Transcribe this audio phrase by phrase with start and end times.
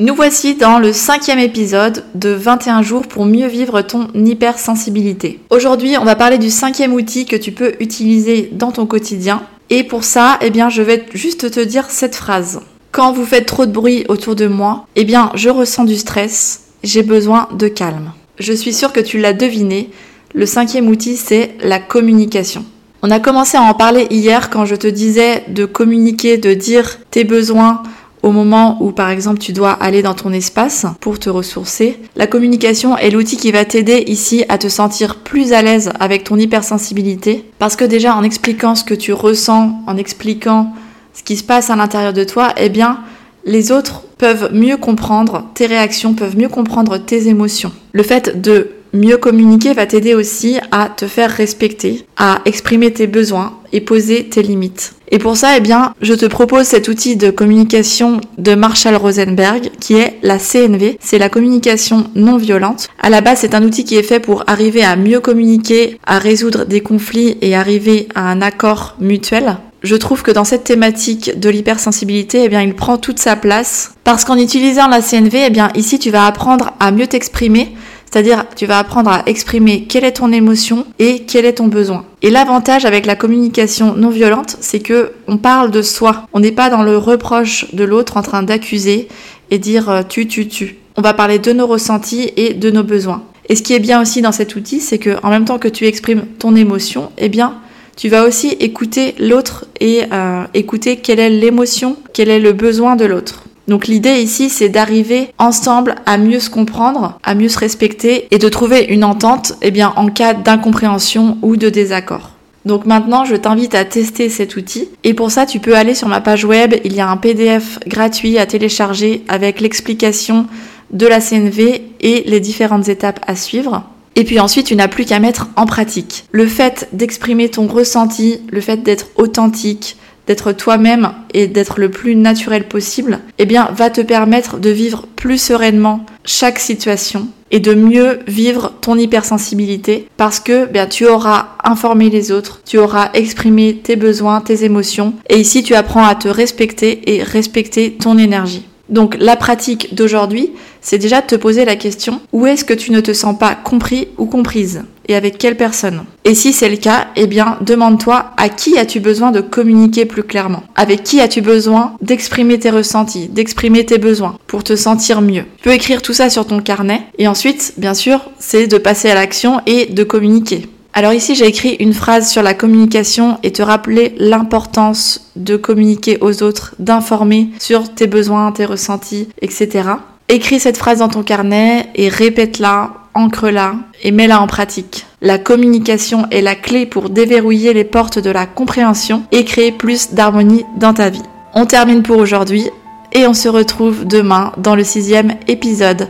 [0.00, 5.40] Nous voici dans le cinquième épisode de 21 jours pour mieux vivre ton hypersensibilité.
[5.50, 9.42] Aujourd'hui, on va parler du cinquième outil que tu peux utiliser dans ton quotidien.
[9.70, 12.60] Et pour ça, eh bien, je vais juste te dire cette phrase.
[12.92, 16.66] Quand vous faites trop de bruit autour de moi, eh bien, je ressens du stress,
[16.84, 18.12] j'ai besoin de calme.
[18.38, 19.90] Je suis sûre que tu l'as deviné,
[20.32, 22.64] le cinquième outil, c'est la communication.
[23.02, 26.98] On a commencé à en parler hier quand je te disais de communiquer, de dire
[27.10, 27.82] tes besoins,
[28.22, 32.00] au moment où par exemple tu dois aller dans ton espace pour te ressourcer.
[32.16, 36.24] La communication est l'outil qui va t'aider ici à te sentir plus à l'aise avec
[36.24, 40.72] ton hypersensibilité parce que déjà en expliquant ce que tu ressens, en expliquant
[41.14, 43.00] ce qui se passe à l'intérieur de toi, eh bien
[43.44, 47.72] les autres peuvent mieux comprendre tes réactions, peuvent mieux comprendre tes émotions.
[47.92, 53.06] Le fait de mieux communiquer va t'aider aussi à te faire respecter, à exprimer tes
[53.06, 54.94] besoins et poser tes limites.
[55.10, 59.70] Et pour ça, eh bien, je te propose cet outil de communication de Marshall Rosenberg
[59.80, 60.98] qui est la CNV.
[61.00, 62.88] C'est la communication non violente.
[63.00, 66.18] À la base, c'est un outil qui est fait pour arriver à mieux communiquer, à
[66.18, 69.56] résoudre des conflits et arriver à un accord mutuel.
[69.82, 73.94] Je trouve que dans cette thématique de l'hypersensibilité, eh bien, il prend toute sa place
[74.02, 77.76] parce qu'en utilisant la CNV, eh bien, ici, tu vas apprendre à mieux t'exprimer
[78.10, 82.04] c'est-à-dire, tu vas apprendre à exprimer quelle est ton émotion et quel est ton besoin.
[82.22, 86.26] Et l'avantage avec la communication non violente, c'est que on parle de soi.
[86.32, 89.08] On n'est pas dans le reproche de l'autre en train d'accuser
[89.50, 90.76] et dire euh, tu, tu, tu.
[90.96, 93.22] On va parler de nos ressentis et de nos besoins.
[93.50, 95.68] Et ce qui est bien aussi dans cet outil, c'est que en même temps que
[95.68, 97.56] tu exprimes ton émotion, eh bien,
[97.96, 102.96] tu vas aussi écouter l'autre et euh, écouter quelle est l'émotion, quel est le besoin
[102.96, 103.44] de l'autre.
[103.68, 108.38] Donc l'idée ici, c'est d'arriver ensemble à mieux se comprendre, à mieux se respecter et
[108.38, 112.30] de trouver une entente eh en cas d'incompréhension ou de désaccord.
[112.64, 114.88] Donc maintenant, je t'invite à tester cet outil.
[115.04, 116.74] Et pour ça, tu peux aller sur ma page web.
[116.84, 120.46] Il y a un PDF gratuit à télécharger avec l'explication
[120.90, 123.84] de la CNV et les différentes étapes à suivre.
[124.16, 126.24] Et puis ensuite, tu n'as plus qu'à mettre en pratique.
[126.32, 129.96] Le fait d'exprimer ton ressenti, le fait d'être authentique,
[130.28, 135.06] d'être toi-même et d'être le plus naturel possible, eh bien, va te permettre de vivre
[135.16, 141.56] plus sereinement chaque situation et de mieux vivre ton hypersensibilité parce que bien, tu auras
[141.64, 146.14] informé les autres, tu auras exprimé tes besoins, tes émotions et ici tu apprends à
[146.14, 148.66] te respecter et respecter ton énergie.
[148.88, 150.50] Donc la pratique d'aujourd'hui,
[150.80, 153.54] c'est déjà de te poser la question où est-ce que tu ne te sens pas
[153.54, 156.04] compris ou comprise et avec quelle personne?
[156.24, 160.22] Et si c'est le cas, eh bien demande-toi à qui as-tu besoin de communiquer plus
[160.22, 160.62] clairement?
[160.76, 165.44] Avec qui as-tu besoin d'exprimer tes ressentis, d'exprimer tes besoins pour te sentir mieux?
[165.56, 169.08] Tu peux écrire tout ça sur ton carnet et ensuite, bien sûr, c'est de passer
[169.10, 170.68] à l'action et de communiquer.
[170.98, 176.18] Alors ici, j'ai écrit une phrase sur la communication et te rappeler l'importance de communiquer
[176.20, 179.90] aux autres, d'informer sur tes besoins, tes ressentis, etc.
[180.28, 185.06] Écris cette phrase dans ton carnet et répète-la, ancre-la et mets-la en pratique.
[185.22, 190.14] La communication est la clé pour déverrouiller les portes de la compréhension et créer plus
[190.14, 191.22] d'harmonie dans ta vie.
[191.54, 192.68] On termine pour aujourd'hui
[193.12, 196.08] et on se retrouve demain dans le sixième épisode.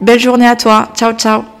[0.00, 1.57] Belle journée à toi, ciao ciao